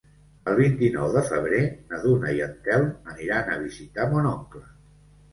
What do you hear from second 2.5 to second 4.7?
Telm aniran a visitar mon oncle.